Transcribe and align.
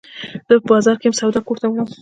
زه 0.47 0.53
په 0.61 0.65
بازار 0.71 0.95
کي 0.99 1.05
یم، 1.07 1.13
سودا 1.19 1.39
کور 1.47 1.57
ته 1.61 1.67
وړم. 1.67 1.87